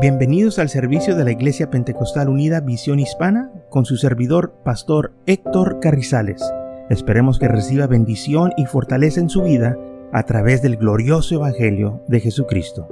[0.00, 5.80] Bienvenidos al servicio de la Iglesia Pentecostal Unida Visión Hispana con su servidor, Pastor Héctor
[5.80, 6.40] Carrizales.
[6.88, 9.76] Esperemos que reciba bendición y fortaleza en su vida
[10.12, 12.86] a través del glorioso Evangelio de Jesucristo.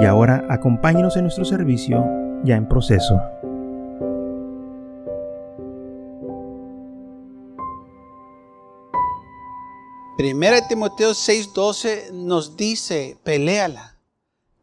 [0.00, 2.02] Y ahora acompáñenos en nuestro servicio
[2.44, 3.20] ya en proceso.
[10.16, 13.97] Primera Timoteo 6:12 nos dice, peleala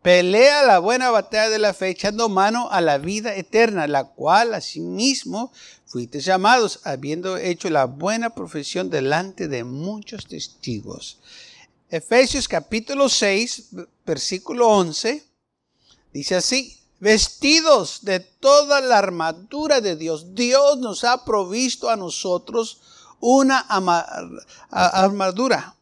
[0.05, 4.53] Pelea la buena batalla de la fe, echando mano a la vida eterna, la cual
[4.53, 5.51] asimismo
[5.87, 11.17] fuiste llamados, habiendo hecho la buena profesión delante de muchos testigos.
[11.89, 13.69] Efesios capítulo 6,
[14.05, 15.25] versículo 11,
[16.13, 22.79] dice así, vestidos de toda la armadura de Dios, Dios nos ha provisto a nosotros
[23.19, 23.57] una
[24.69, 25.75] armadura,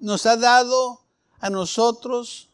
[0.00, 1.02] nos ha dado
[1.38, 2.48] a nosotros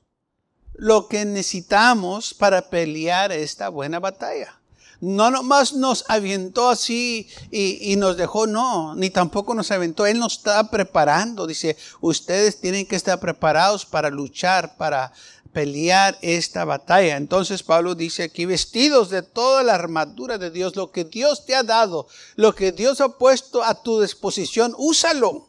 [0.84, 4.60] lo que necesitamos para pelear esta buena batalla.
[5.00, 10.04] No nomás nos aventó así y, nos dejó, no, ni tampoco nos aventó.
[10.04, 11.46] Él nos está preparando.
[11.46, 15.10] Dice, ustedes tienen que estar preparados para luchar, para
[15.54, 17.16] pelear esta batalla.
[17.16, 21.54] Entonces Pablo dice aquí, vestidos de toda la armadura de Dios, lo que Dios te
[21.54, 25.48] ha dado, lo que Dios ha puesto a tu disposición, úsalo.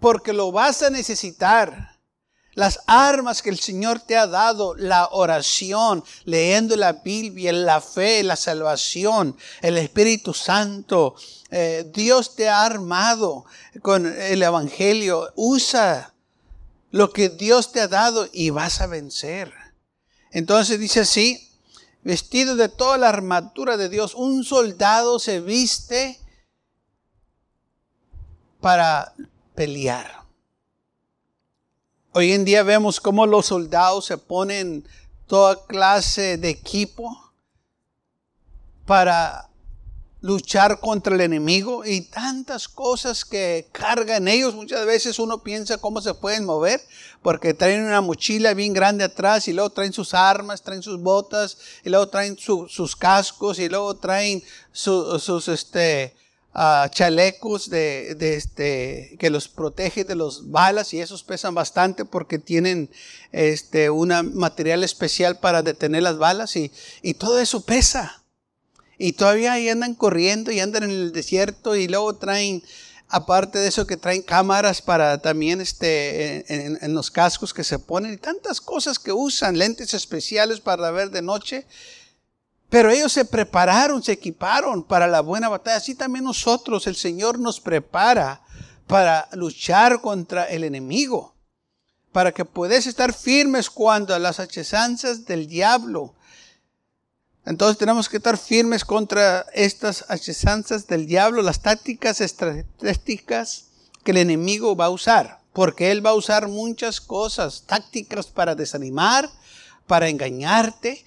[0.00, 1.99] Porque lo vas a necesitar
[2.54, 8.22] las armas que el Señor te ha dado, la oración, leyendo la Biblia, la fe,
[8.22, 11.14] la salvación, el Espíritu Santo.
[11.50, 13.44] Eh, Dios te ha armado
[13.82, 15.32] con el Evangelio.
[15.36, 16.12] Usa
[16.90, 19.52] lo que Dios te ha dado y vas a vencer.
[20.32, 21.50] Entonces dice así,
[22.02, 26.18] vestido de toda la armadura de Dios, un soldado se viste
[28.60, 29.14] para
[29.54, 30.19] pelear.
[32.12, 34.84] Hoy en día vemos cómo los soldados se ponen
[35.28, 37.32] toda clase de equipo
[38.84, 39.48] para
[40.20, 44.56] luchar contra el enemigo y tantas cosas que cargan ellos.
[44.56, 46.80] Muchas veces uno piensa cómo se pueden mover
[47.22, 51.58] porque traen una mochila bien grande atrás y luego traen sus armas, traen sus botas
[51.84, 54.42] y luego traen sus cascos y luego traen
[54.72, 56.16] sus, este,
[56.90, 62.90] chalecos de, este, que los protege de los balas y esos pesan bastante porque tienen
[63.30, 66.70] este, un material especial para detener las balas y,
[67.18, 68.24] todo eso pesa.
[68.98, 72.62] Y todavía ahí andan corriendo y andan en el desierto y luego traen,
[73.08, 78.12] aparte de eso, que traen cámaras para también este, en los cascos que se ponen
[78.12, 81.64] y tantas cosas que usan, lentes especiales para ver de noche.
[82.70, 85.76] Pero ellos se prepararon, se equiparon para la buena batalla.
[85.76, 88.42] Así también nosotros, el Señor nos prepara
[88.86, 91.34] para luchar contra el enemigo.
[92.12, 96.14] Para que puedas estar firmes cuando las achesanzas del diablo.
[97.44, 103.64] Entonces tenemos que estar firmes contra estas achesanzas del diablo, las tácticas estratégicas
[104.04, 105.40] que el enemigo va a usar.
[105.52, 109.28] Porque él va a usar muchas cosas, tácticas para desanimar,
[109.88, 111.04] para engañarte,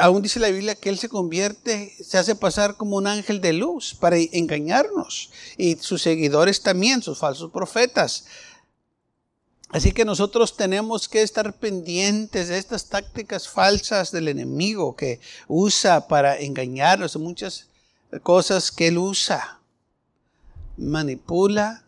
[0.00, 3.52] Aún dice la Biblia que Él se convierte, se hace pasar como un ángel de
[3.52, 5.30] luz para engañarnos.
[5.56, 8.26] Y sus seguidores también, sus falsos profetas.
[9.70, 16.06] Así que nosotros tenemos que estar pendientes de estas tácticas falsas del enemigo que usa
[16.08, 17.16] para engañarnos.
[17.16, 17.68] Muchas
[18.22, 19.60] cosas que Él usa.
[20.76, 21.84] Manipula,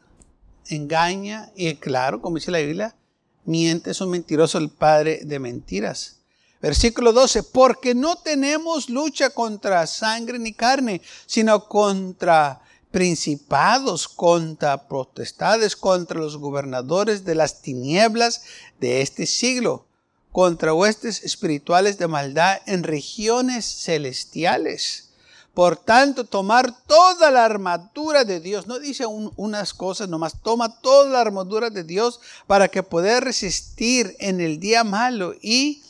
[0.69, 2.97] engaña y claro, como dice la Biblia,
[3.45, 6.21] miente, es un mentiroso el padre de mentiras.
[6.65, 15.77] Versículo 12, porque no tenemos lucha contra sangre ni carne, sino contra principados, contra potestades,
[15.77, 18.45] contra los gobernadores de las tinieblas
[18.81, 19.85] de este siglo,
[20.33, 25.11] contra huestes espirituales de maldad en regiones celestiales.
[25.53, 31.11] Por tanto, tomar toda la armadura de Dios, no dice unas cosas nomás, toma toda
[31.11, 35.83] la armadura de Dios para que pueda resistir en el día malo y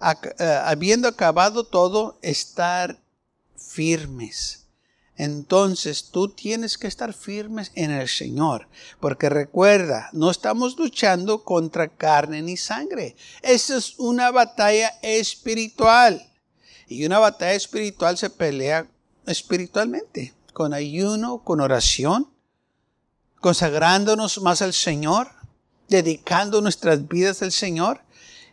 [0.00, 2.98] habiendo acabado todo, estar
[3.56, 4.66] firmes.
[5.16, 8.68] Entonces tú tienes que estar firmes en el Señor,
[9.00, 13.16] porque recuerda, no estamos luchando contra carne ni sangre.
[13.42, 16.26] Esa es una batalla espiritual.
[16.88, 18.86] Y una batalla espiritual se pelea
[19.26, 22.26] espiritualmente, con ayuno, con oración,
[23.40, 25.28] consagrándonos más al Señor,
[25.88, 28.00] dedicando nuestras vidas al Señor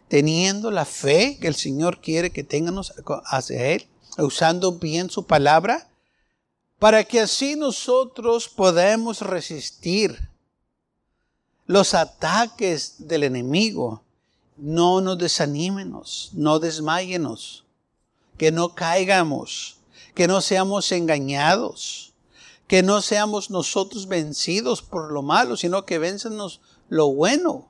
[0.08, 2.94] teniendo la fe que el Señor quiere que tengamos
[3.26, 3.88] hacia Él,
[4.18, 5.90] usando bien su palabra,
[6.80, 10.30] para que así nosotros podamos resistir
[11.66, 14.04] los ataques del enemigo.
[14.56, 17.66] No nos desanímenos, no desmayenos,
[18.38, 19.78] que no caigamos,
[20.16, 22.14] que no seamos engañados,
[22.68, 27.70] que no seamos nosotros vencidos por lo malo, sino que vénzanos lo bueno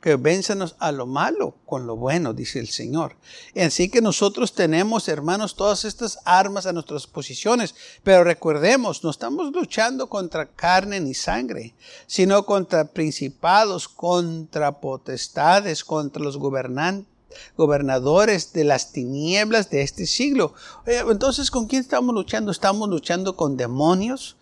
[0.00, 3.16] que vénzanos a lo malo con lo bueno, dice el Señor.
[3.56, 9.52] Así que nosotros tenemos, hermanos, todas estas armas a nuestras posiciones, pero recordemos, no estamos
[9.52, 11.74] luchando contra carne ni sangre,
[12.06, 20.54] sino contra principados, contra potestades, contra los gobernadores de las tinieblas de este siglo.
[20.86, 22.52] Entonces, ¿con quién estamos luchando?
[22.52, 24.36] ¿Estamos luchando con demonios?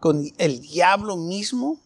[0.00, 1.78] ¿Con el diablo mismo?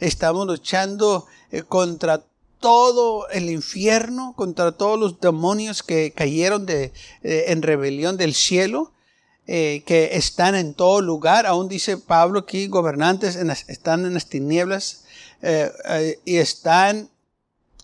[0.00, 2.24] ¿Estamos luchando eh, contra
[2.60, 6.92] todo el infierno, contra todos los demonios que cayeron de,
[7.22, 8.92] eh, en rebelión del cielo,
[9.46, 11.46] eh, que están en todo lugar.
[11.46, 15.04] Aún dice Pablo aquí, gobernantes están en las tinieblas
[16.24, 17.08] y están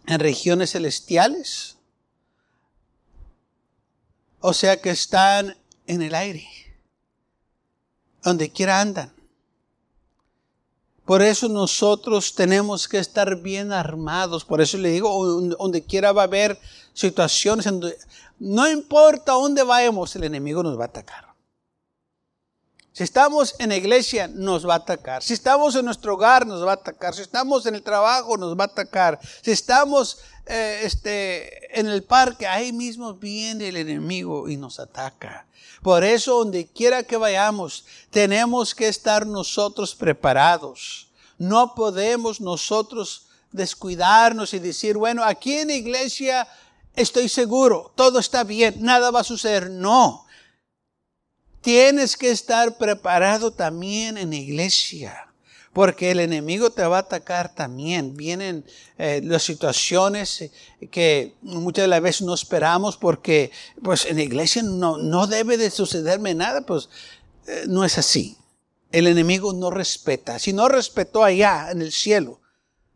[0.07, 1.79] en regiones celestiales.
[4.41, 5.57] O sea que están
[5.87, 6.47] en el aire,
[8.23, 9.14] donde quiera andan.
[11.05, 14.45] Por eso nosotros tenemos que estar bien armados.
[14.45, 15.25] Por eso le digo,
[15.59, 16.59] donde quiera va a haber
[16.95, 17.67] situaciones
[18.39, 21.34] no importa dónde vayamos, el enemigo nos va a atacar.
[22.95, 25.21] Si estamos en la iglesia, nos va a atacar.
[25.21, 27.13] Si estamos en nuestro hogar, nos va a atacar.
[27.13, 29.19] Si estamos en el trabajo, nos va a atacar.
[29.43, 35.45] Si estamos eh, este, en el parque, ahí mismo viene el enemigo y nos ataca.
[35.83, 41.09] Por eso, donde quiera que vayamos, tenemos que estar nosotros preparados.
[41.37, 46.47] No podemos nosotros descuidarnos y decir, bueno, aquí en la iglesia
[46.95, 49.69] estoy seguro, todo está bien, nada va a suceder.
[49.69, 50.25] No.
[51.65, 55.29] Tienes que estar preparado también en iglesia
[55.73, 58.15] porque el enemigo te va a atacar también.
[58.19, 58.67] Vienen
[58.99, 60.51] eh, las situaciones
[60.91, 63.51] que muchas de las veces no esperamos porque
[63.83, 66.91] pues en la iglesia no, no debe de sucederme nada, pues
[67.47, 68.37] eh, no es así.
[68.93, 70.39] El enemigo no respeta.
[70.39, 72.43] Si no respetó allá en el cielo,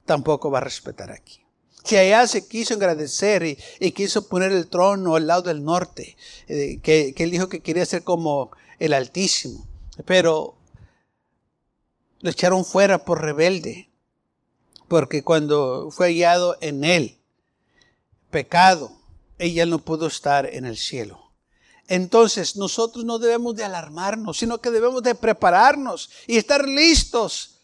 [0.05, 1.41] tampoco va a respetar aquí.
[1.88, 3.43] Si allá se quiso agradecer
[3.81, 7.61] y, quiso poner el trono al lado del norte, eh, que, que él dijo que
[7.61, 9.67] quería ser como el Altísimo,
[10.05, 10.55] pero
[12.20, 13.88] lo echaron fuera por rebelde,
[14.87, 17.17] porque cuando fue hallado en él
[18.31, 18.93] pecado,
[19.38, 21.32] ella no pudo estar en el cielo.
[21.87, 27.57] Entonces nosotros no debemos de alarmarnos, sino que debemos de prepararnos y estar listos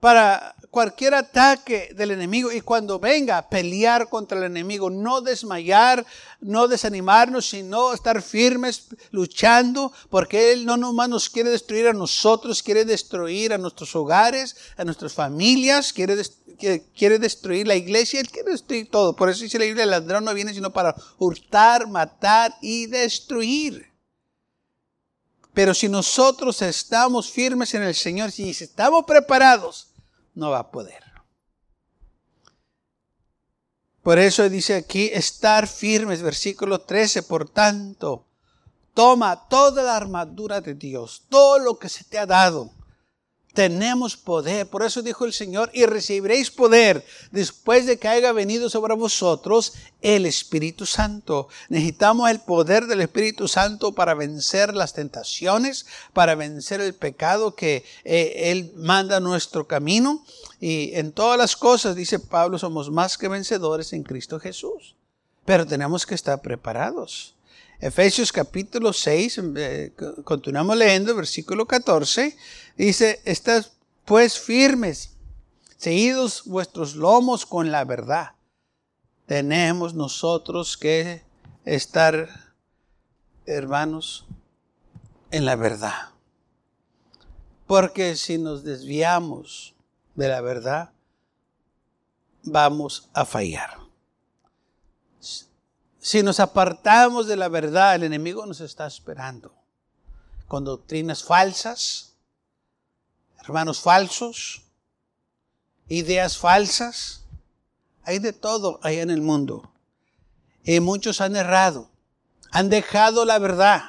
[0.00, 6.06] para cualquier ataque del enemigo y cuando venga pelear contra el enemigo, no desmayar,
[6.40, 12.62] no desanimarnos, sino estar firmes luchando, porque Él no nomás nos quiere destruir a nosotros,
[12.62, 16.16] quiere destruir a nuestros hogares, a nuestras familias, quiere,
[16.96, 19.14] quiere destruir la iglesia, Él quiere destruir todo.
[19.14, 23.90] Por eso dice la Biblia, el ladrón no viene sino para hurtar, matar y destruir.
[25.52, 29.89] Pero si nosotros estamos firmes en el Señor, si estamos preparados,
[30.34, 31.02] no va a poder.
[34.02, 38.26] Por eso dice aquí, estar firmes, versículo 13, por tanto,
[38.94, 42.79] toma toda la armadura de Dios, todo lo que se te ha dado
[43.52, 44.66] tenemos poder.
[44.66, 49.74] Por eso dijo el Señor, y recibiréis poder después de que haya venido sobre vosotros
[50.02, 51.48] el Espíritu Santo.
[51.68, 57.84] Necesitamos el poder del Espíritu Santo para vencer las tentaciones, para vencer el pecado que
[58.04, 60.24] eh, Él manda a nuestro camino.
[60.60, 64.94] Y en todas las cosas, dice Pablo, somos más que vencedores en Cristo Jesús.
[65.44, 67.34] Pero tenemos que estar preparados.
[67.80, 72.36] Efesios capítulo 6, eh, continuamos leyendo, versículo 14,
[72.76, 73.72] dice, estás
[74.04, 75.16] pues firmes,
[75.78, 78.32] seguidos vuestros lomos con la verdad.
[79.24, 81.22] Tenemos nosotros que
[81.64, 82.54] estar,
[83.46, 84.26] hermanos,
[85.30, 86.10] en la verdad.
[87.66, 89.74] Porque si nos desviamos
[90.16, 90.90] de la verdad,
[92.42, 93.89] vamos a fallar.
[96.00, 99.52] Si nos apartamos de la verdad, el enemigo nos está esperando.
[100.48, 102.14] Con doctrinas falsas,
[103.42, 104.62] hermanos falsos,
[105.88, 107.24] ideas falsas.
[108.02, 109.70] Hay de todo ahí en el mundo.
[110.64, 111.90] Y muchos han errado.
[112.50, 113.82] Han dejado la verdad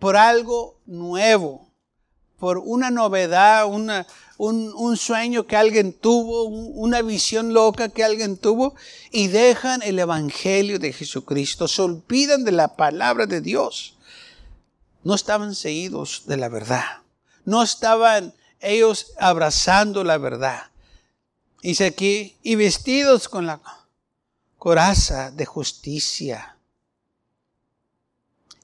[0.00, 1.69] por algo nuevo,
[2.40, 4.06] por una novedad, una,
[4.38, 8.74] un, sueño que alguien tuvo, una visión loca que alguien tuvo,
[9.12, 13.94] y dejan el Evangelio de Jesucristo, se olvidan de la palabra de Dios.
[15.04, 17.02] No estaban seguidos de la verdad,
[17.44, 20.70] no estaban ellos abrazando la verdad.
[21.62, 23.60] Dice aquí, y vestidos con la
[24.56, 26.56] coraza de justicia,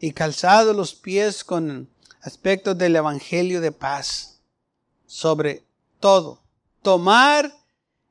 [0.00, 1.90] y calzados los pies con
[2.26, 4.40] aspectos del Evangelio de paz.
[5.06, 5.64] Sobre
[6.00, 6.42] todo,
[6.83, 7.52] tomar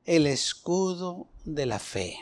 [0.04, 2.16] el escudo de la fe,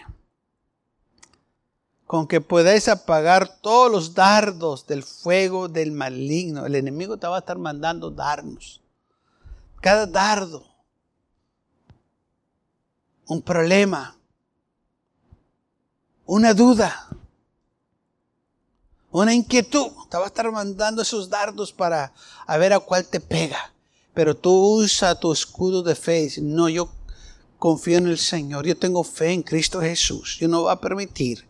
[2.07, 6.67] con que podáis apagar todos los dardos del fuego del maligno.
[6.67, 8.83] El enemigo te va a estar mandando darnos.
[9.81, 10.67] Cada dardo,
[13.27, 14.19] un problema,
[16.27, 17.04] una duda,
[19.23, 19.93] una inquietud.
[20.11, 22.13] Te va a estar mandando esos dardos para
[22.47, 23.73] a ver a cuál te pega.
[24.13, 26.31] Pero tú usa tu escudo de fe.
[26.43, 26.91] No, yo
[27.59, 28.67] confío en el Señor.
[28.67, 30.37] Yo tengo fe en Cristo Jesús.
[30.41, 31.45] Yo no voy a permitir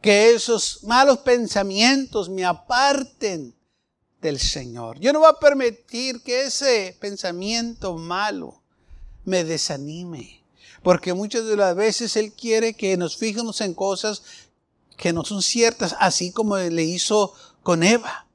[0.00, 3.52] que esos malos pensamientos me aparten
[4.20, 4.98] del Señor.
[5.00, 8.62] Yo no voy a permitir que ese pensamiento malo
[9.24, 10.44] me desanime.
[10.84, 14.22] Porque muchas de las veces Él quiere que nos fijemos en cosas
[14.98, 18.26] que no son ciertas, así como le hizo con Eva.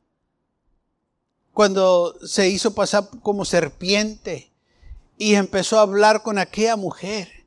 [1.53, 4.51] Cuando se hizo pasar como serpiente
[5.17, 7.45] y empezó a hablar con aquella mujer.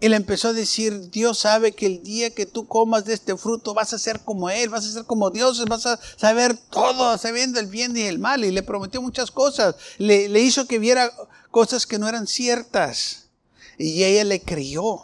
[0.00, 3.74] Él empezó a decir, Dios sabe que el día que tú comas de este fruto
[3.74, 7.58] vas a ser como Él, vas a ser como Dios, vas a saber todo, sabiendo
[7.58, 8.44] el bien y el mal.
[8.44, 9.74] Y le prometió muchas cosas.
[9.96, 11.10] Le, le hizo que viera
[11.50, 13.30] cosas que no eran ciertas.
[13.78, 15.00] Y ella le creyó.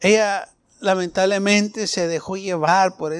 [0.00, 0.48] Ella
[0.80, 3.14] lamentablemente se dejó llevar por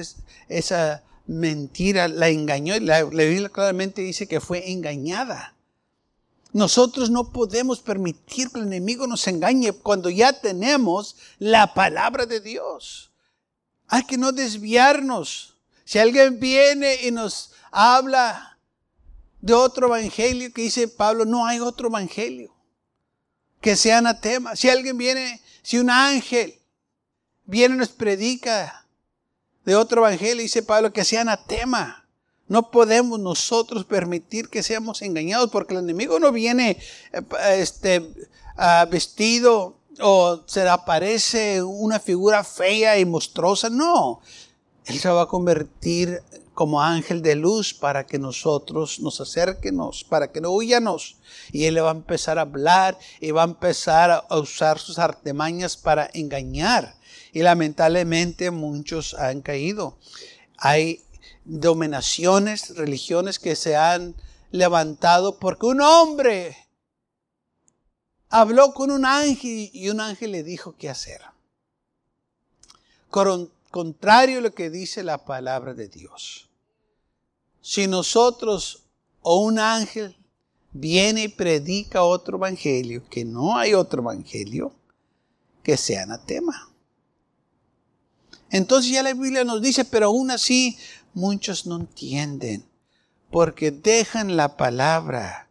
[0.49, 2.79] esa mentira, la engañó.
[2.79, 5.55] La, la Biblia claramente dice que fue engañada.
[6.53, 12.41] Nosotros no podemos permitir que el enemigo nos engañe cuando ya tenemos la palabra de
[12.41, 13.11] Dios.
[13.87, 15.55] Hay que no desviarnos.
[15.85, 18.57] Si alguien viene y nos habla
[19.39, 22.53] de otro evangelio que dice Pablo, no hay otro evangelio
[23.61, 24.55] que sea anatema.
[24.55, 26.60] Si alguien viene, si un ángel
[27.51, 28.87] viene y nos predica
[29.65, 32.07] de otro evangelio, dice Pablo, que sea anatema.
[32.47, 36.77] No podemos nosotros permitir que seamos engañados porque el enemigo no viene
[37.11, 37.21] eh,
[37.57, 38.09] este,
[38.89, 43.69] vestido o se aparece una figura fea y monstruosa.
[43.69, 44.21] No,
[44.85, 50.31] él se va a convertir como ángel de luz para que nosotros nos acerquemos, para
[50.31, 51.17] que no huyanos.
[51.51, 54.99] Y él le va a empezar a hablar y va a empezar a usar sus
[54.99, 56.95] artemañas para engañar.
[57.31, 59.97] Y lamentablemente muchos han caído.
[60.57, 61.03] Hay
[61.45, 64.15] dominaciones, religiones que se han
[64.51, 66.57] levantado porque un hombre
[68.29, 71.21] habló con un ángel y un ángel le dijo qué hacer.
[73.09, 76.49] Contrario a lo que dice la palabra de Dios.
[77.61, 78.83] Si nosotros
[79.21, 80.17] o un ángel
[80.71, 84.73] viene y predica otro evangelio, que no hay otro evangelio,
[85.63, 86.70] que sea anatema.
[88.51, 90.77] Entonces ya la Biblia nos dice, pero aún así
[91.13, 92.65] muchos no entienden
[93.31, 95.47] porque dejan la palabra.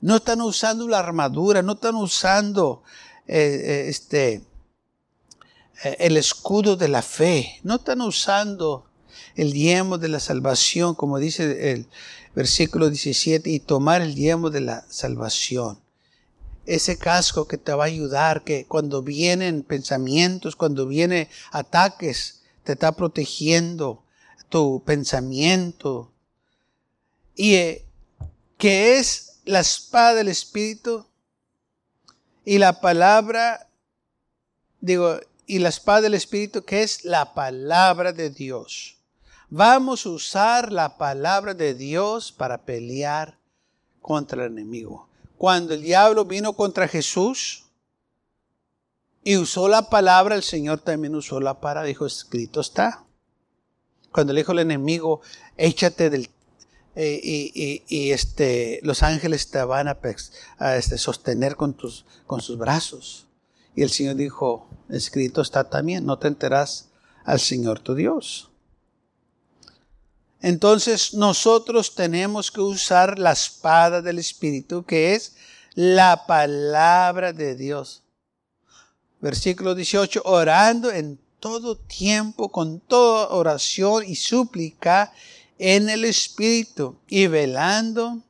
[0.00, 2.82] No están usando la armadura, no están usando
[3.28, 4.42] eh, eh, este,
[5.84, 8.86] eh, el escudo de la fe, no están usando
[9.36, 11.86] el diezmo de la salvación, como dice el
[12.34, 15.78] versículo 17, y tomar el diezmo de la salvación.
[16.66, 22.72] Ese casco que te va a ayudar, que cuando vienen pensamientos, cuando vienen ataques, te
[22.72, 24.04] está protegiendo
[24.48, 26.12] tu pensamiento.
[27.34, 27.86] Y eh,
[28.58, 31.06] que es la espada del Espíritu
[32.44, 33.68] y la palabra,
[34.80, 38.98] digo, y la espada del Espíritu que es la palabra de Dios.
[39.48, 43.38] Vamos a usar la palabra de Dios para pelear
[44.00, 45.08] contra el enemigo.
[45.42, 47.64] Cuando el diablo vino contra Jesús
[49.24, 53.04] y usó la palabra, el Señor también usó la palabra, dijo, escrito está
[54.12, 55.20] cuando le dijo el enemigo,
[55.56, 56.30] échate del...
[56.94, 59.98] Eh, y, este, los ángeles te van a,
[60.76, 63.26] este, sostener con, tus, con sus brazos.
[63.74, 66.90] Y el Señor dijo, escrito está también, no te enterás
[67.24, 68.51] al Señor tu Dios.
[70.42, 75.36] Entonces nosotros tenemos que usar la espada del Espíritu, que es
[75.74, 78.02] la palabra de Dios.
[79.20, 85.12] Versículo 18, orando en todo tiempo, con toda oración y súplica
[85.58, 88.20] en el Espíritu y velando.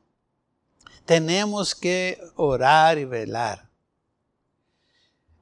[1.05, 3.71] Tenemos que orar y velar.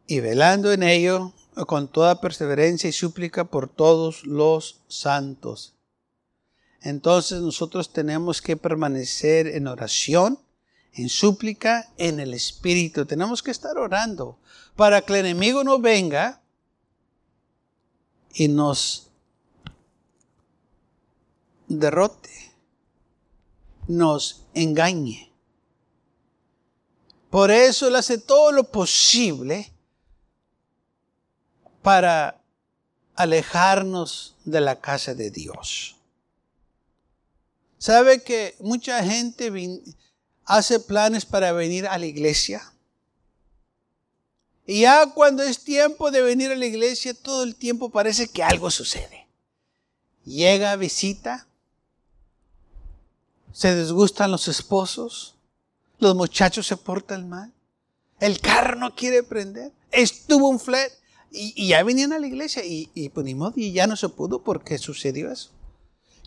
[0.07, 1.33] Y velando en ello
[1.67, 5.75] con toda perseverancia y súplica por todos los santos.
[6.81, 10.39] Entonces nosotros tenemos que permanecer en oración,
[10.93, 13.05] en súplica en el Espíritu.
[13.05, 14.39] Tenemos que estar orando
[14.75, 16.41] para que el enemigo no venga
[18.33, 19.09] y nos
[21.67, 22.51] derrote,
[23.87, 25.31] nos engañe.
[27.29, 29.71] Por eso él hace todo lo posible
[31.81, 32.41] para
[33.15, 35.95] alejarnos de la casa de Dios.
[37.81, 39.51] ¿Sabe que mucha gente
[40.45, 42.71] hace planes para venir a la iglesia?
[44.67, 48.43] Y ya cuando es tiempo de venir a la iglesia, todo el tiempo parece que
[48.43, 49.27] algo sucede.
[50.25, 51.47] Llega visita,
[53.51, 55.33] se desgustan los esposos,
[55.97, 57.51] los muchachos se portan mal,
[58.19, 60.91] el carro no quiere prender, estuvo un flat
[61.31, 64.77] y, ya venían a la iglesia y, y, pues, y ya no se pudo porque
[64.77, 65.49] sucedió eso.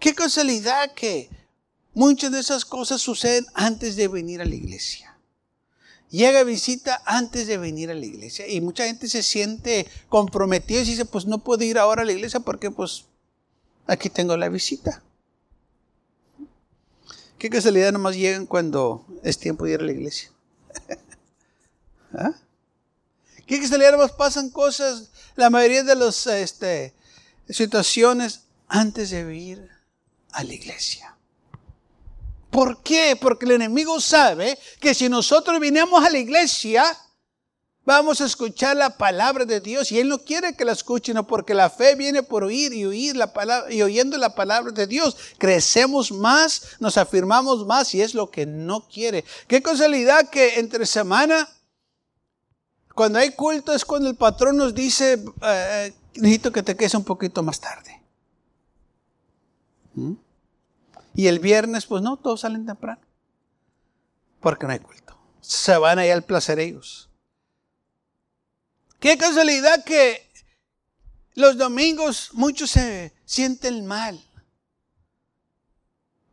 [0.00, 1.30] Qué casualidad que
[1.94, 5.14] muchas de esas cosas suceden antes de venir a la iglesia
[6.14, 10.84] llega visita antes de venir a la iglesia y mucha gente se siente comprometida y
[10.84, 13.06] dice, pues no puedo ir ahora a la iglesia porque pues
[13.88, 15.02] aquí tengo la visita.
[17.36, 20.30] ¿Qué casualidad nomás llegan cuando es tiempo de ir a la iglesia?
[22.14, 22.32] ¿Ah?
[23.44, 26.94] ¿Qué casualidad nomás pasan cosas, la mayoría de las este,
[27.48, 29.68] situaciones antes de ir
[30.30, 31.13] a la iglesia?
[32.54, 33.18] ¿Por qué?
[33.20, 36.84] Porque el enemigo sabe que si nosotros vinimos a la iglesia,
[37.84, 41.52] vamos a escuchar la palabra de Dios y Él no quiere que la escuchen, porque
[41.52, 45.16] la fe viene por oír y oír la palabra y oyendo la palabra de Dios.
[45.36, 49.24] Crecemos más, nos afirmamos más y es lo que no quiere.
[49.48, 51.48] Qué casualidad que entre semana,
[52.94, 56.94] cuando hay culto, es cuando el patrón nos dice, eh, eh, necesito que te quedes
[56.94, 58.00] un poquito más tarde.
[59.94, 60.23] ¿Mm?
[61.14, 63.00] Y el viernes, pues no, todos salen temprano.
[64.40, 65.16] Porque no hay culto.
[65.40, 67.08] Se van allá al placer ellos.
[68.98, 70.28] Qué casualidad que
[71.34, 74.22] los domingos muchos se sienten mal.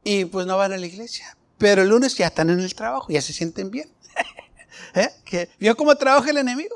[0.03, 1.37] Y pues no van a la iglesia.
[1.57, 3.93] Pero el lunes ya están en el trabajo, ya se sienten bien.
[4.95, 5.47] ¿Eh?
[5.59, 6.75] ¿Vio cómo trabaja el enemigo?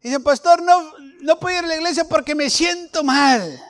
[0.00, 3.60] Dice, pastor, no, no puedo ir a la iglesia porque me siento mal.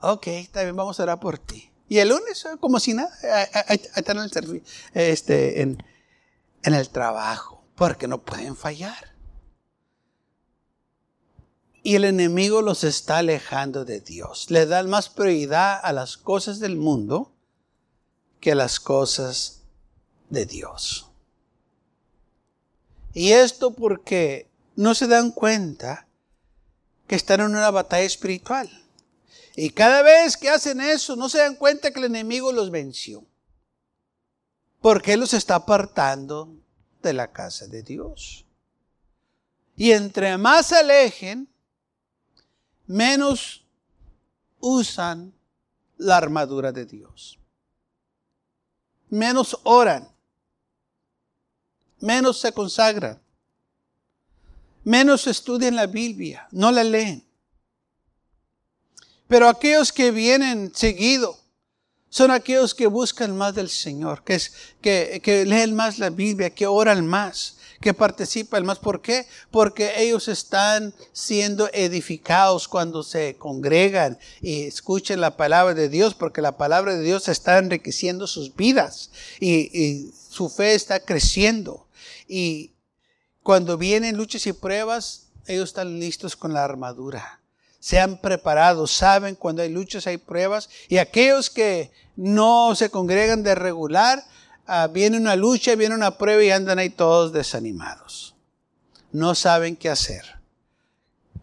[0.00, 1.70] Ok, bien, vamos a orar por ti.
[1.88, 3.10] Y el lunes, eh, como si nada,
[3.94, 4.62] están en el,
[4.94, 5.82] este, en,
[6.62, 9.14] en el trabajo, porque no pueden fallar.
[11.82, 14.50] Y el enemigo los está alejando de Dios.
[14.50, 17.32] Le dan más prioridad a las cosas del mundo
[18.40, 19.62] que a las cosas
[20.30, 21.10] de Dios.
[23.12, 26.08] Y esto porque no se dan cuenta
[27.06, 28.83] que están en una batalla espiritual.
[29.56, 33.24] Y cada vez que hacen eso, no se dan cuenta que el enemigo los venció.
[34.80, 36.56] Porque los está apartando
[37.02, 38.44] de la casa de Dios.
[39.76, 41.48] Y entre más se alejen,
[42.86, 43.64] menos
[44.58, 45.32] usan
[45.96, 47.38] la armadura de Dios.
[49.08, 50.08] Menos oran.
[52.00, 53.20] Menos se consagran.
[54.82, 56.48] Menos estudian la Biblia.
[56.50, 57.24] No la leen.
[59.28, 61.38] Pero aquellos que vienen seguido
[62.14, 66.66] son aquellos que buscan más del Señor, que, es, que, leen más la Biblia, que
[66.66, 68.78] oran más, que participan más.
[68.78, 69.26] ¿Por qué?
[69.50, 76.40] Porque ellos están siendo edificados cuando se congregan y escuchan la palabra de Dios, porque
[76.40, 79.10] la palabra de Dios está enriqueciendo sus vidas
[79.40, 81.88] y su fe está creciendo.
[82.28, 82.74] Y
[83.42, 87.40] cuando vienen luchas y pruebas, ellos están listos con la armadura
[87.84, 90.70] se han preparado, saben cuando hay luchas, hay pruebas.
[90.88, 94.24] Y aquellos que no se congregan de regular,
[94.66, 98.36] ah, viene una lucha, viene una prueba y andan ahí todos desanimados.
[99.12, 100.24] No saben qué hacer.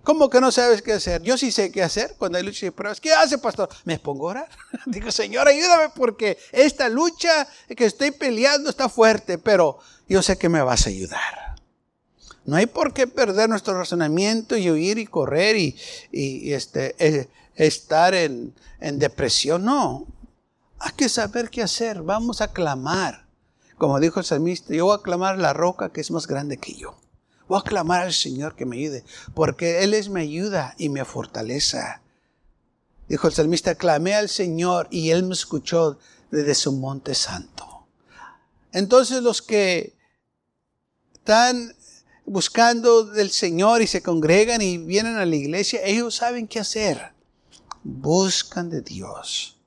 [0.01, 1.21] ¿Cómo que no sabes qué hacer?
[1.21, 2.99] Yo sí sé qué hacer cuando hay luchas y pruebas.
[2.99, 3.69] ¿Qué hace, pastor?
[3.85, 4.49] Me pongo a orar.
[4.87, 9.77] Digo, Señor, ayúdame porque esta lucha que estoy peleando está fuerte, pero
[10.09, 11.50] yo sé que me vas a ayudar.
[12.45, 18.13] No hay por qué perder nuestro razonamiento y huir y correr y, este, eh, estar
[18.13, 19.63] en, en depresión.
[19.63, 20.07] No,
[20.79, 22.01] hay que saber qué hacer.
[22.01, 23.25] Vamos a clamar.
[23.77, 26.57] Como dijo el salmista, yo voy a clamar a la roca que es más grande
[26.57, 26.95] que yo.
[27.47, 31.01] Voy a clamar al Señor que me ayude, porque Él es mi ayuda y mi
[31.01, 32.01] fortaleza.
[33.09, 35.99] Dijo el salmista, clamé al Señor y Él me escuchó
[36.31, 37.85] desde su monte santo.
[38.71, 39.93] Entonces los que
[41.13, 41.75] están
[42.31, 47.11] buscando del Señor y se congregan y vienen a la iglesia, ellos saben qué hacer.
[47.83, 49.57] Buscan de Dios.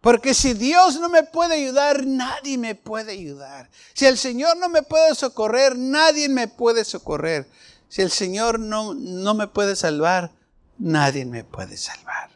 [0.00, 3.68] Porque si Dios no me puede ayudar, nadie me puede ayudar.
[3.92, 7.46] Si el Señor no me puede socorrer, nadie me puede socorrer.
[7.88, 10.32] Si el Señor no, no me puede salvar,
[10.78, 12.30] nadie me puede salvar.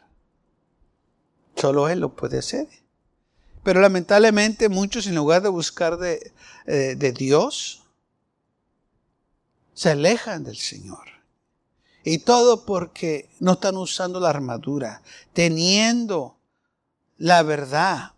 [1.55, 2.67] Solo Él lo puede hacer.
[3.63, 6.31] Pero lamentablemente muchos en lugar de buscar de,
[6.67, 7.80] eh, de Dios,
[9.73, 11.07] se alejan del Señor.
[12.03, 15.03] Y todo porque no están usando la armadura,
[15.33, 16.37] teniendo
[17.17, 18.13] la verdad.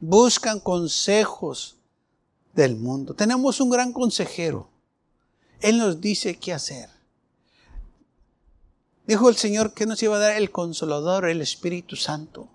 [0.00, 1.76] Buscan consejos
[2.54, 3.14] del mundo.
[3.14, 4.68] Tenemos un gran consejero.
[5.60, 6.90] Él nos dice qué hacer.
[9.06, 12.48] Dijo el Señor que nos iba a dar el consolador, el Espíritu Santo.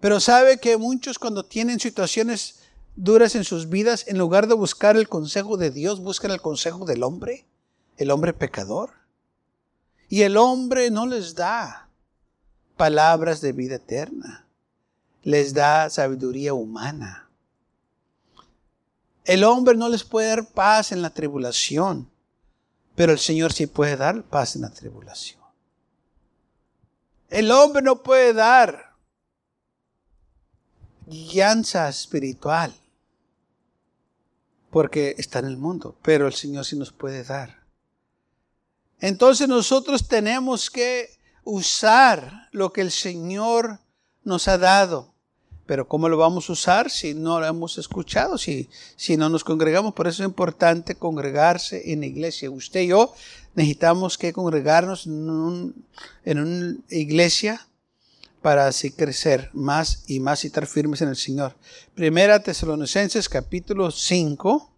[0.00, 2.60] Pero sabe que muchos cuando tienen situaciones
[2.96, 6.84] duras en sus vidas, en lugar de buscar el consejo de Dios, buscan el consejo
[6.84, 7.46] del hombre,
[7.96, 8.90] el hombre pecador.
[10.08, 11.88] Y el hombre no les da
[12.76, 14.46] palabras de vida eterna,
[15.22, 17.28] les da sabiduría humana.
[19.24, 22.10] El hombre no les puede dar paz en la tribulación,
[22.94, 25.40] pero el Señor sí puede dar paz en la tribulación.
[27.30, 28.92] El hombre no puede dar
[31.06, 32.74] guianza espiritual
[34.74, 37.60] porque está en el mundo, pero el Señor sí nos puede dar.
[38.98, 41.10] Entonces nosotros tenemos que
[41.44, 43.78] usar lo que el Señor
[44.24, 45.14] nos ha dado.
[45.64, 49.44] Pero ¿cómo lo vamos a usar si no lo hemos escuchado, si, si no nos
[49.44, 49.94] congregamos?
[49.94, 52.50] Por eso es importante congregarse en la iglesia.
[52.50, 53.14] Usted y yo
[53.54, 55.72] necesitamos que congregarnos en,
[56.24, 57.64] en una iglesia
[58.44, 61.56] para así crecer más y más y estar firmes en el Señor.
[61.94, 64.70] Primera Tesalonicenses capítulo 5,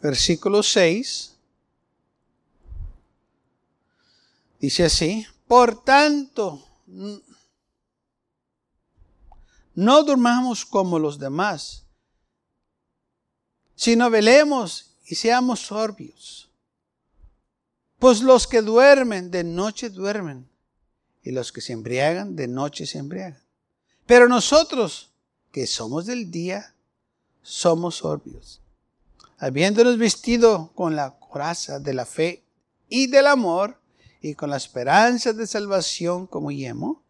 [0.00, 1.36] versículo 6.
[4.58, 6.66] Dice así, por tanto,
[9.74, 11.84] no durmamos como los demás,
[13.74, 16.48] sino velemos y seamos sorbios.
[17.98, 20.50] Pues los que duermen de noche duermen,
[21.22, 23.42] y los que se embriagan de noche se embriagan.
[24.06, 25.12] Pero nosotros,
[25.50, 26.74] que somos del día,
[27.42, 28.60] somos sorbios.
[29.38, 32.44] Habiéndonos vestido con la coraza de la fe
[32.88, 33.78] y del amor,
[34.20, 37.02] y con la esperanza de salvación como yemo,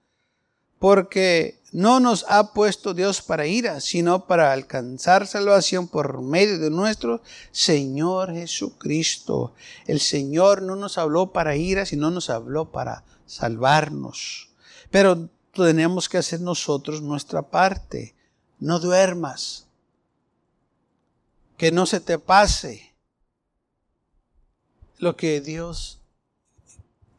[0.79, 6.71] porque no nos ha puesto Dios para ira, sino para alcanzar salvación por medio de
[6.71, 7.23] nuestro
[7.53, 9.55] Señor Jesucristo.
[9.87, 14.51] El Señor no nos habló para ira, sino nos habló para salvarnos.
[14.91, 18.15] Pero tenemos que hacer nosotros nuestra parte.
[18.61, 19.67] No duermas.
[21.57, 22.93] Que no se te pase
[24.99, 25.99] lo que Dios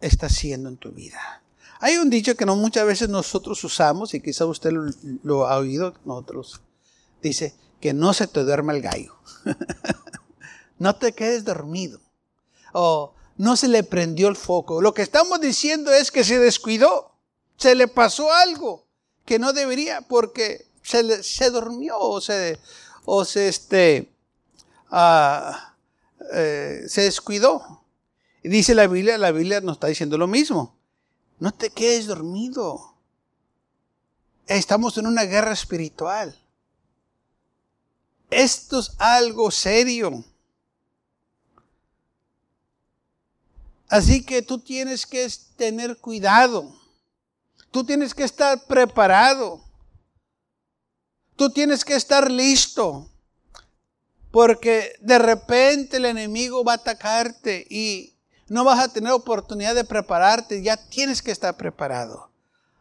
[0.02, 1.42] está haciendo en tu vida.
[1.80, 4.72] Hay un dicho que no muchas veces nosotros usamos y quizá usted
[5.24, 6.62] lo, ha oído, nosotros.
[7.22, 9.16] Dice, que no se te duerma el gallo.
[10.80, 12.00] no te quedes dormido.
[12.74, 14.82] O no se le prendió el foco.
[14.82, 17.12] Lo que estamos diciendo es que se descuidó.
[17.58, 18.86] Se le pasó algo
[19.26, 22.60] que no debería porque se, se durmió o se,
[23.06, 24.14] o se, este,
[24.92, 25.76] ah,
[26.34, 27.84] eh, se descuidó.
[28.44, 30.76] Y dice la Biblia, la Biblia nos está diciendo lo mismo.
[31.40, 32.96] No te quedes dormido.
[34.48, 36.38] Estamos en una guerra espiritual.
[38.30, 40.24] Esto es algo serio.
[43.94, 46.74] Así que tú tienes que tener cuidado.
[47.70, 49.64] Tú tienes que estar preparado.
[51.36, 53.08] Tú tienes que estar listo.
[54.32, 58.16] Porque de repente el enemigo va a atacarte y
[58.48, 62.32] no vas a tener oportunidad de prepararte, ya tienes que estar preparado.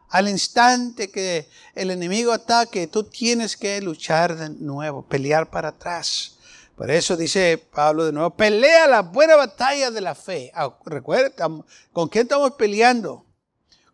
[0.09, 6.39] Al instante que el enemigo ataque, tú tienes que luchar de nuevo, pelear para atrás.
[6.75, 10.51] Por eso dice Pablo de nuevo, pelea la buena batalla de la fe.
[10.55, 11.31] Ah, recuerda,
[11.91, 13.25] ¿con quién estamos peleando?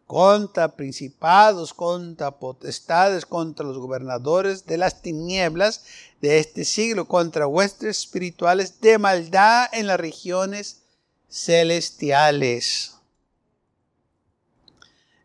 [0.05, 5.83] Contra principados, contra potestades, contra los gobernadores de las tinieblas
[6.21, 10.81] de este siglo, contra huestes espirituales de maldad en las regiones
[11.29, 12.95] celestiales.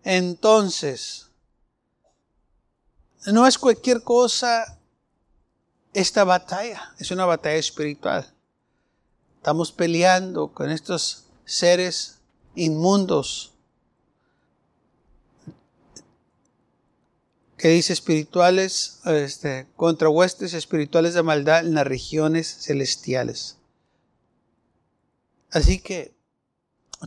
[0.02, 1.28] Entonces,
[3.26, 4.78] no es cualquier cosa
[5.94, 8.30] esta batalla, es una batalla espiritual.
[9.36, 12.18] Estamos peleando con estos seres
[12.54, 13.52] inmundos
[17.56, 23.56] que dice espirituales, este, contra huestes espirituales de maldad en las regiones celestiales.
[25.50, 26.12] Así que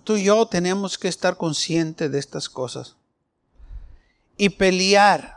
[0.03, 2.95] tú y yo tenemos que estar conscientes de estas cosas.
[4.37, 5.36] y pelear.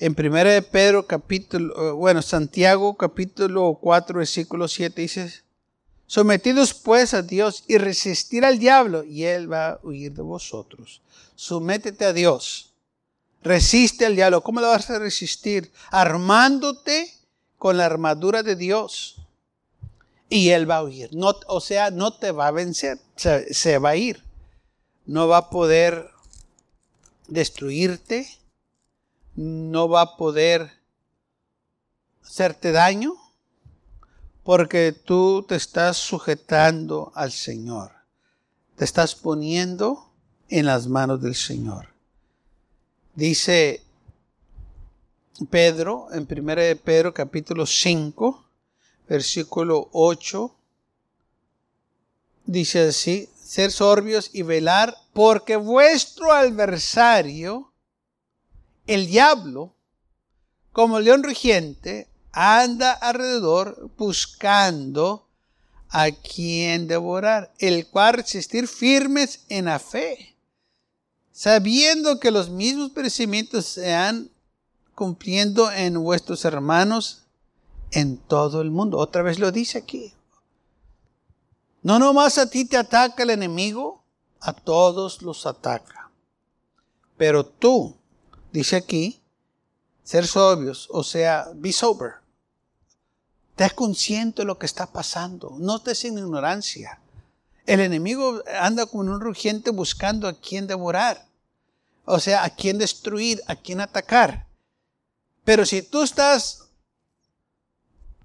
[0.00, 5.42] En 1 de Pedro capítulo, bueno, Santiago capítulo 4 versículo 7 dice,
[6.06, 11.02] sometidos pues a Dios y resistir al diablo y él va a huir de vosotros.
[11.34, 12.74] Sométete a Dios.
[13.42, 14.42] Resiste al diablo.
[14.42, 15.72] ¿Cómo lo vas a resistir?
[15.90, 17.12] Armándote
[17.56, 19.16] con la armadura de Dios.
[20.28, 21.10] Y él va a huir.
[21.12, 23.00] No, o sea, no te va a vencer.
[23.16, 24.22] se va a ir.
[25.06, 26.10] No va a poder
[27.26, 28.38] destruirte
[29.38, 30.72] no va a poder
[32.24, 33.14] hacerte daño
[34.42, 37.92] porque tú te estás sujetando al Señor.
[38.74, 40.10] Te estás poniendo
[40.48, 41.94] en las manos del Señor.
[43.14, 43.80] Dice
[45.50, 48.44] Pedro, en 1 de Pedro capítulo 5,
[49.08, 50.52] versículo 8,
[52.44, 57.67] dice así, ser sorbios y velar, porque vuestro adversario,
[58.88, 59.74] el diablo,
[60.72, 65.28] como león rugiente, anda alrededor buscando
[65.90, 70.36] a quien devorar, el cual resistir firmes en la fe,
[71.32, 74.30] sabiendo que los mismos perecimientos se han
[74.94, 77.24] cumpliendo en vuestros hermanos
[77.90, 78.98] en todo el mundo.
[78.98, 80.14] Otra vez lo dice aquí.
[81.82, 84.02] No nomás a ti te ataca el enemigo,
[84.40, 86.10] a todos los ataca.
[87.16, 87.97] Pero tú,
[88.52, 89.20] dice aquí,
[90.04, 92.14] ser sobrios, o sea, be sober.
[93.50, 97.00] Estés consciente de lo que está pasando, no estés en ignorancia.
[97.66, 101.26] El enemigo anda como un rugiente buscando a quien devorar,
[102.04, 104.46] o sea, a quien destruir, a quien atacar.
[105.44, 106.68] Pero si tú estás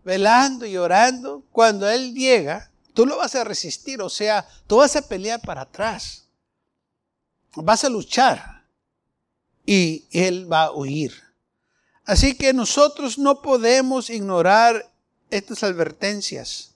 [0.03, 4.95] velando y orando, cuando Él llega, tú lo vas a resistir, o sea, tú vas
[4.95, 6.25] a pelear para atrás.
[7.55, 8.52] Vas a luchar
[9.65, 11.13] y él va a huir.
[12.05, 14.91] Así que nosotros no podemos ignorar
[15.29, 16.71] estas advertencias,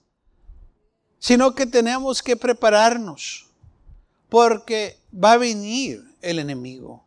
[1.18, 3.46] sino que tenemos que prepararnos,
[4.28, 7.04] porque va a venir el enemigo.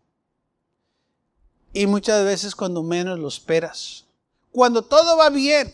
[1.74, 4.06] Y muchas veces cuando menos lo esperas,
[4.52, 5.74] cuando todo va bien,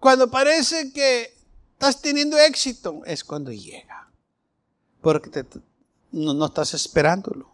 [0.00, 1.32] cuando parece que
[1.74, 4.10] estás teniendo éxito, es cuando llega,
[5.00, 5.44] porque
[6.10, 7.51] no, estás esperándolo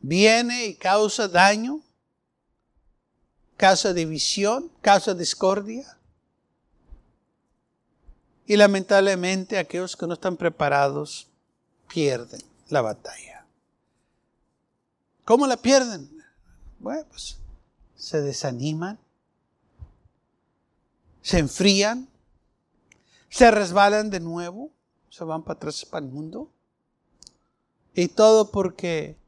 [0.00, 1.80] viene y causa daño,
[3.56, 5.96] causa división, causa discordia.
[8.46, 11.28] Y lamentablemente aquellos que no están preparados
[11.88, 13.46] pierden la batalla.
[15.24, 16.10] ¿Cómo la pierden?
[16.80, 17.38] Bueno, pues
[17.94, 18.98] se desaniman,
[21.22, 22.08] se enfrían,
[23.28, 24.72] se resbalan de nuevo,
[25.10, 26.50] se van para atrás para el mundo.
[27.94, 29.19] Y todo porque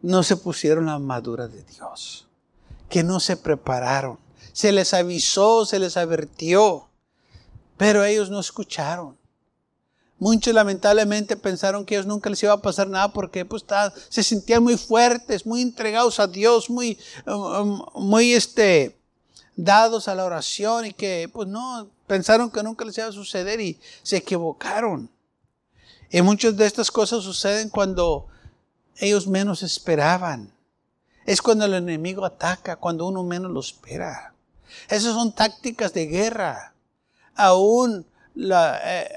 [0.00, 2.26] no se pusieron la armadura de Dios,
[2.88, 4.18] que no se prepararon.
[4.52, 6.88] Se les avisó, se les advirtió,
[7.76, 9.16] pero ellos no escucharon.
[10.20, 13.64] Muchos lamentablemente pensaron que ellos nunca les iba a pasar nada porque pues,
[14.08, 18.98] se sentían muy fuertes, muy entregados a Dios, muy, um, um, muy este,
[19.54, 23.60] dados a la oración y que pues no, pensaron que nunca les iba a suceder
[23.60, 25.08] y se equivocaron.
[26.10, 28.26] Y muchas de estas cosas suceden cuando
[28.98, 30.52] ellos menos esperaban.
[31.24, 34.34] Es cuando el enemigo ataca, cuando uno menos lo espera.
[34.88, 36.74] Esas son tácticas de guerra.
[37.34, 38.06] Aún
[38.36, 39.08] eh,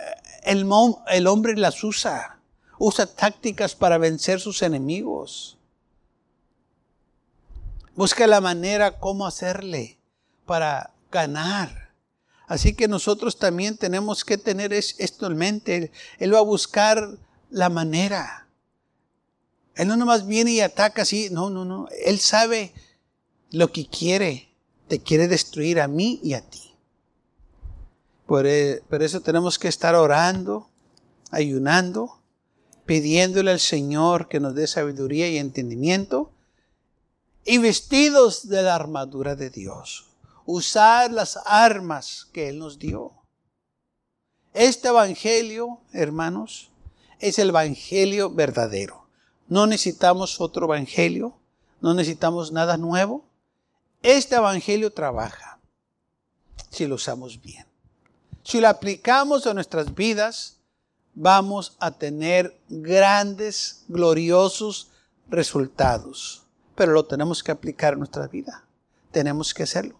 [0.43, 0.69] el,
[1.07, 2.37] el hombre las usa.
[2.77, 5.57] Usa tácticas para vencer sus enemigos.
[7.95, 9.99] Busca la manera cómo hacerle
[10.45, 11.91] para ganar.
[12.47, 15.91] Así que nosotros también tenemos que tener esto en mente.
[16.17, 17.17] Él va a buscar
[17.49, 18.40] la manera.
[19.75, 21.87] Él no nomás viene y ataca así, no, no, no.
[22.05, 22.73] Él sabe
[23.51, 24.49] lo que quiere.
[24.87, 26.73] Te quiere destruir a mí y a ti.
[28.25, 30.69] Por, e, eso tenemos que estar orando,
[31.31, 32.19] ayunando,
[32.85, 36.31] pidiéndole al Señor que nos dé sabiduría y entendimiento
[37.45, 40.07] y vestidos de la armadura de Dios.
[40.45, 43.13] Usar las armas que Él nos dio.
[44.53, 46.69] Este Evangelio, hermanos,
[47.19, 49.00] es el Evangelio verdadero.
[49.51, 51.37] No necesitamos otro evangelio,
[51.81, 53.25] no necesitamos nada nuevo.
[54.01, 55.59] Este evangelio trabaja
[56.69, 57.65] si lo usamos bien.
[58.43, 60.55] Si lo aplicamos a nuestras vidas,
[61.15, 64.89] vamos a tener grandes, gloriosos
[65.27, 66.43] resultados.
[66.73, 68.63] Pero lo tenemos que aplicar a nuestra vida.
[69.11, 69.99] Tenemos que hacerlo.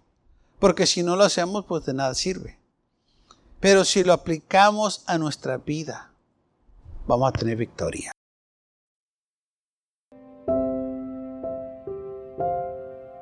[0.60, 2.58] Porque si no lo hacemos, pues de nada sirve.
[3.60, 6.14] Pero si lo aplicamos a nuestra vida,
[7.06, 8.14] vamos a tener victoria.